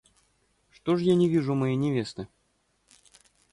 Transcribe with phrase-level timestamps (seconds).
[0.71, 2.27] Что ж я не вижу моей невесты?